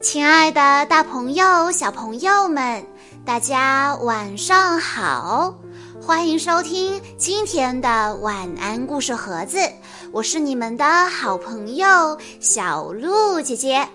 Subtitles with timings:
[0.00, 2.84] 亲爱的，大朋友、小朋友们，
[3.24, 5.54] 大家晚上好！
[6.00, 9.58] 欢迎收听今天的晚安故事盒子，
[10.12, 11.86] 我是你们的好朋友
[12.40, 13.88] 小鹿姐姐。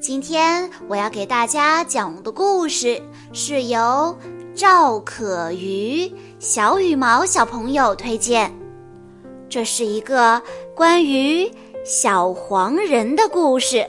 [0.00, 3.00] 今天我要给大家讲的故事
[3.32, 4.18] 是由
[4.52, 8.52] 赵可瑜小羽毛小朋友推荐，
[9.48, 10.42] 这是一个
[10.74, 11.48] 关于
[11.84, 13.88] 小黄人的故事。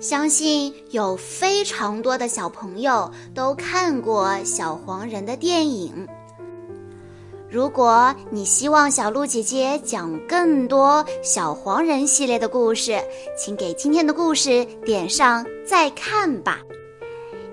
[0.00, 6.06] 相信有非常多的小朋友都看过小黄人的电影。
[7.50, 13.00] 如果你希望小鹿姐姐讲更多小黄人系列的故事，
[13.36, 16.60] 请给今天的故事点上再看吧。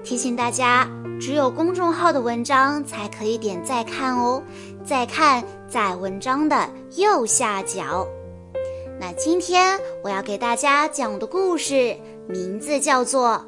[0.03, 0.87] 提醒大家，
[1.19, 4.43] 只有公众号的文章才可以点再看哦。
[4.83, 8.05] 再看在文章的右下角。
[8.99, 11.97] 那今天我要给大家讲的故事。
[12.27, 13.45] 名字叫做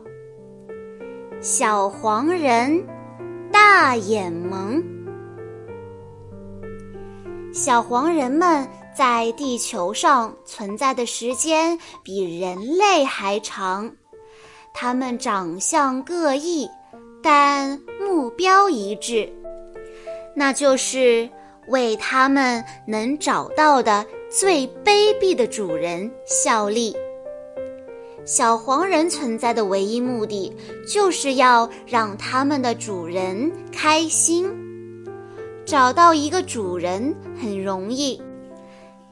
[1.42, 2.86] 《小黄人
[3.52, 4.82] 大眼萌》。
[7.52, 13.92] 小黄人们在地球上存在的时间比人类还长，
[14.76, 16.70] 他们长相各异，
[17.24, 19.28] 但目标一致，
[20.36, 21.28] 那就是
[21.70, 26.96] 为他们能找到的最卑鄙的主人效力。
[28.28, 30.54] 小黄人存在的唯一目的，
[30.86, 34.52] 就是要让他们的主人开心。
[35.66, 38.22] 找到一个主人很容易，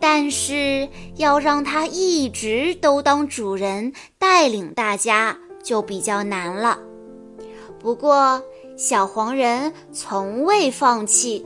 [0.01, 6.77] 但是要让他一直都当主人，带领大家就比较难了。
[7.79, 8.43] 不过，
[8.75, 11.45] 小黄人从未放弃。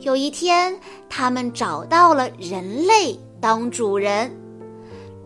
[0.00, 0.78] 有一天，
[1.08, 4.30] 他们找到了人类当主人。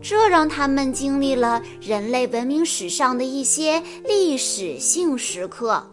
[0.07, 5.83] 这让他们经历了人类文明史上的一些历史性时刻。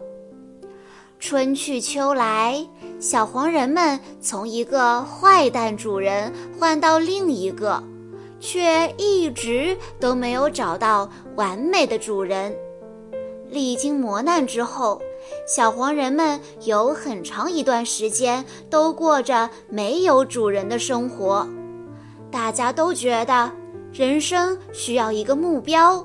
[1.19, 2.63] 春去秋来，
[2.99, 7.83] 小黄人们从一个坏蛋主人换到另一个，
[8.39, 12.55] 却一直都没有找到完美的主人。
[13.49, 15.01] 历经磨难之后，
[15.47, 21.47] 小黄人们有很长一段时间都过着没有主人的生活。
[22.29, 23.51] 大家都觉得。
[23.93, 26.03] 人生需要一个目标，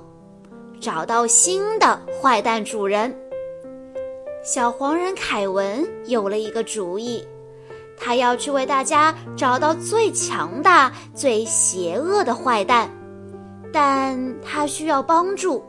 [0.79, 3.17] 找到新的坏蛋主人。
[4.45, 7.27] 小黄人凯文有了一个主意，
[7.97, 12.91] 他要去为大家找到最强大、最邪恶的坏蛋，
[13.73, 15.65] 但他需要帮助。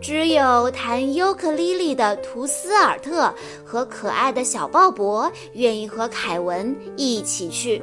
[0.00, 3.34] 只有弹尤克里里的图斯尔特
[3.64, 7.82] 和可爱的小鲍勃愿意和凯文一起去。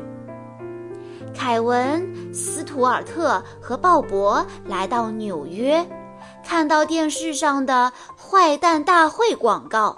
[1.38, 5.86] 凯文、斯图尔特和鲍勃来到纽约，
[6.44, 9.96] 看到电视上的“坏蛋大会”广告。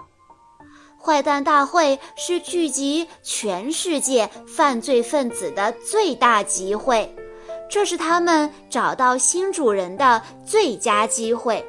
[1.01, 7.15] 坏蛋大会是聚集全世界犯罪分子的最大集会，
[7.69, 11.65] 这是他们找到新主人的最佳机会。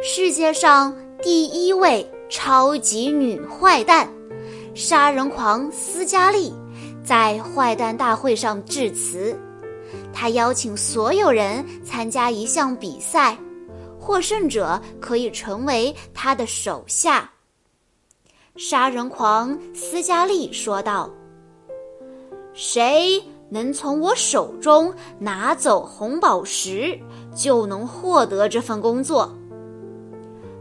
[0.00, 4.08] 世界上第一位超级女坏蛋，
[4.76, 6.54] 杀人狂斯嘉丽。
[7.04, 9.36] 在坏蛋大会上致辞，
[10.12, 13.36] 他邀请所有人参加一项比赛，
[13.98, 17.30] 获胜者可以成为他的手下。
[18.56, 21.10] 杀人狂斯嘉丽说道
[22.54, 26.98] ：“谁能从我手中拿走红宝石，
[27.34, 29.34] 就能获得这份工作。”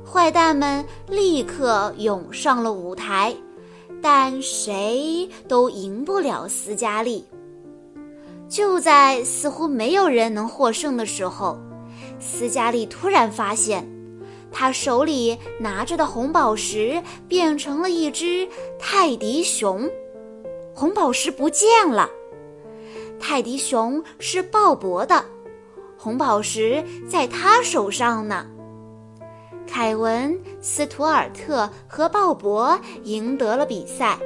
[0.10, 3.36] 坏蛋们立刻涌上了舞台。
[4.02, 7.26] 但谁都赢不了斯嘉丽。
[8.50, 11.58] 就在似乎没有人能获胜的时候，
[12.20, 13.88] 斯嘉丽突然发现，
[14.52, 18.48] 她手里拿着的红宝石变成了一只
[18.78, 19.90] 泰迪熊，
[20.74, 22.10] 红宝石不见了。
[23.20, 25.24] 泰迪熊是鲍勃的，
[25.96, 28.48] 红宝石在他手上呢。
[29.72, 34.20] 凯文、斯图尔特和鲍勃赢得了比赛，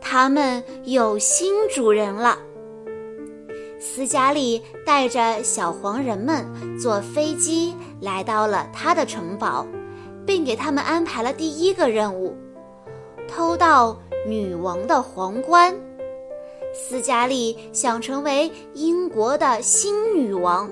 [0.00, 2.38] 他们有新主人了。
[3.80, 6.46] 斯嘉丽带着小黄人们
[6.78, 9.66] 坐飞机来到了他的城堡，
[10.24, 12.32] 并给他们安排了第一个任务：
[13.26, 13.98] 偷到
[14.28, 15.74] 女王的皇冠。
[16.72, 20.70] 斯嘉丽想成为英国的新女王，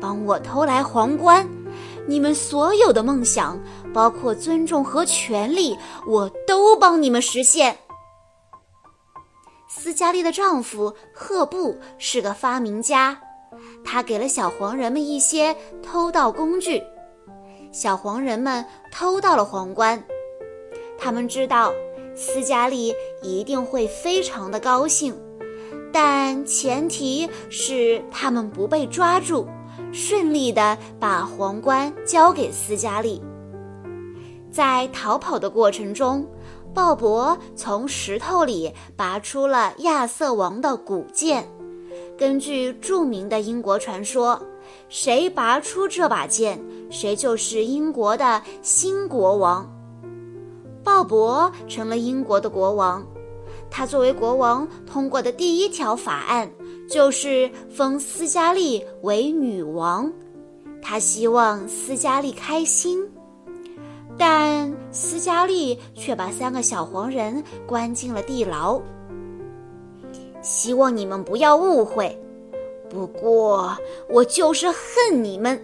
[0.00, 1.46] 帮我偷来皇冠。
[2.06, 3.58] 你们所有的梦想，
[3.92, 5.76] 包括尊重和权利，
[6.06, 7.76] 我都帮你们实现。
[9.68, 13.20] 斯嘉丽的丈夫赫布是个发明家，
[13.84, 16.82] 他给了小黄人们一些偷盗工具，
[17.72, 20.02] 小黄人们偷到了皇冠。
[20.98, 21.72] 他们知道
[22.14, 25.14] 斯嘉丽一定会非常的高兴，
[25.92, 29.46] 但前提是他们不被抓住，
[29.96, 33.18] 顺利的把皇冠交给斯嘉丽。
[34.50, 36.28] 在逃跑的过程中，
[36.74, 41.48] 鲍勃从石头里拔出了亚瑟王的古剑。
[42.18, 44.38] 根据著名的英国传说，
[44.90, 49.66] 谁拔出这把剑，谁就是英国的新国王。
[50.84, 53.02] 鲍勃成了英国的国王。
[53.70, 56.50] 他作为国王通过的第一条法案，
[56.88, 60.12] 就是封斯嘉丽为女王。
[60.80, 63.04] 他希望斯嘉丽开心，
[64.16, 68.80] 但斯嘉丽却把三个小黄人关进了地牢。
[70.42, 72.16] 希望你们不要误会，
[72.88, 73.76] 不过
[74.08, 75.60] 我就是恨你们。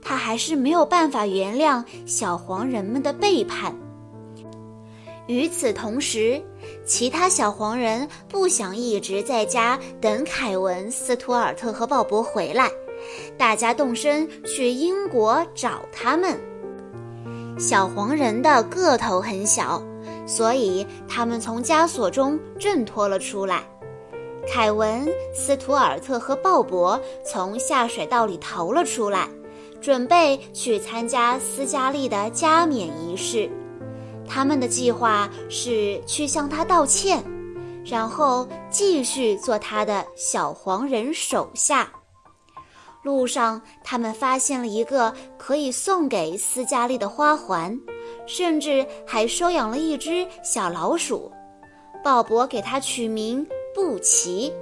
[0.00, 3.72] 他还是没有办法原谅小黄人们的背叛。
[5.28, 6.42] 与此同时，
[6.84, 12.70] 其他小黄人不想一直在家等凯文、斯图尔特和鲍勃回来，
[13.38, 16.38] 大家动身去英国找他们。
[17.58, 19.82] 小黄人的个头很小。
[20.24, 23.64] 所以，他们从枷锁中挣脱了出来。
[24.46, 29.28] 凯文、斯图尔特和鲍勃从下水道里逃了出来，
[29.80, 33.50] 准备去参加斯嘉丽的加冕仪式。
[34.32, 37.22] 他们的计划是去向他道歉，
[37.84, 41.92] 然后继续做他的小黄人手下。
[43.02, 47.78] 路上，他们发现了一个可以送给斯嘉丽的花环。
[48.26, 51.30] 甚至还收养了一只小老鼠，
[52.02, 54.52] 鲍勃给它取名布奇。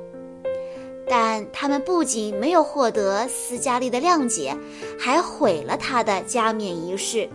[1.09, 4.57] 但他们不仅没有获得斯嘉丽的谅解，
[4.99, 7.29] 还毁了他的加冕仪式。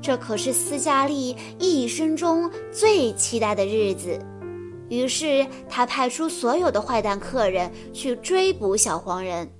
[0.00, 4.18] 这可是斯嘉丽一生中最期待的日子。
[4.88, 9.50] 于是他派出所有的坏蛋客人去追捕小黄人。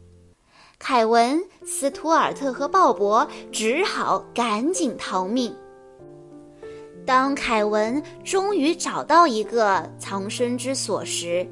[0.78, 5.54] 凯文、斯图尔特和鲍勃只好赶紧逃命。
[7.04, 11.46] 当凯文终于找到一个藏身之所时，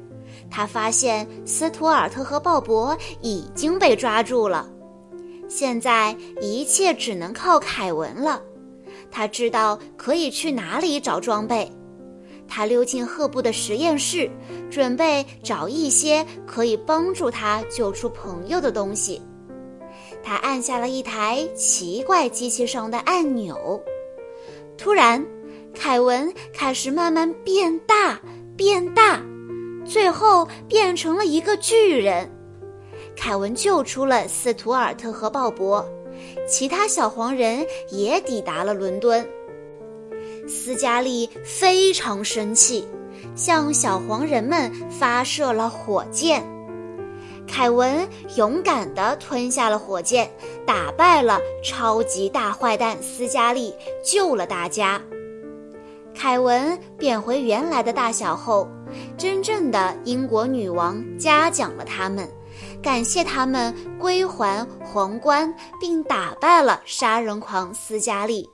[0.49, 4.69] 他发现斯图尔特和鲍勃已经被抓住了。
[5.47, 8.41] 现在一切只能靠凯文了。
[9.11, 11.71] 他知道可以去哪里找装备。
[12.47, 14.29] 他溜进赫布的实验室，
[14.69, 19.21] 准备找一些可以帮助他救出朋友的东西。
[20.23, 23.81] 他按下了一台奇怪机器上的按钮，
[24.77, 25.25] 突然。
[25.79, 28.19] 凯文开始慢慢变大，
[28.55, 29.21] 变大，
[29.85, 32.27] 最后变成了一个巨人。
[33.15, 35.85] 凯文救出了斯图尔特和鲍勃，
[36.47, 39.27] 其他小黄人也抵达了伦敦。
[40.47, 42.87] 斯嘉丽非常生气，
[43.35, 46.45] 向小黄人们发射了火箭。
[47.45, 50.29] 凯文勇敢地吞下了火箭，
[50.65, 53.73] 打败了超级大坏蛋斯嘉丽，
[54.03, 55.01] 救了大家。
[56.13, 58.67] 凯文变回原来的大小后，
[59.17, 62.27] 真正的英国女王嘉奖了他们，
[62.81, 68.49] 感谢他们归还皇冠，并打败了杀人狂斯嘉丽。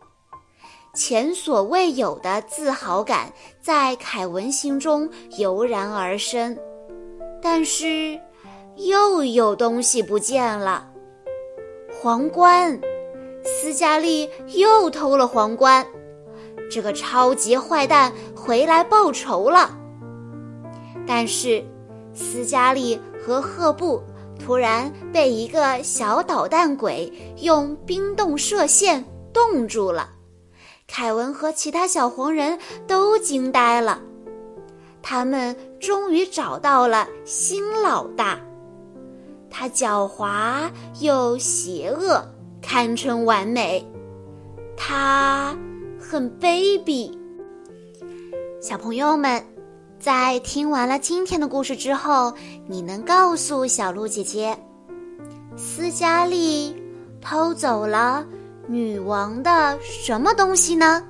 [0.95, 6.57] 前所未有的自豪感在凯文心中油然而生，
[7.41, 8.19] 但是
[8.75, 10.87] 又有东西不见了——
[11.91, 12.79] 皇冠。
[13.43, 15.85] 斯嘉丽又偷了皇冠。
[16.71, 19.77] 这个超级坏蛋回来报仇了，
[21.05, 21.63] 但是
[22.13, 24.01] 斯嘉丽和赫布
[24.39, 27.11] 突然被一个小捣蛋鬼
[27.41, 30.09] 用冰冻射线冻住了。
[30.87, 34.01] 凯文和其他小黄人都惊呆了，
[35.01, 38.39] 他们终于找到了新老大，
[39.49, 42.23] 他狡猾又邪恶，
[42.61, 43.85] 堪称完美。
[44.77, 45.55] 他。
[46.05, 47.11] 很卑鄙。
[48.61, 49.43] 小朋友们，
[50.03, 52.33] 在听完了今天的故事之后，
[52.67, 54.53] 你能告诉小鹿姐姐，
[55.55, 56.75] 斯嘉丽
[57.22, 58.25] 偷走了
[58.67, 61.01] 女王的什么东西呢？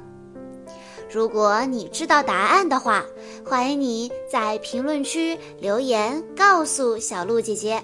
[1.11, 3.03] 如果你知道答案的话，
[3.43, 7.83] 欢迎你在评论区留言告诉小鹿姐姐。